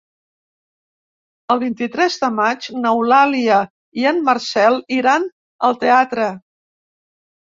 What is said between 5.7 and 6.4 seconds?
teatre.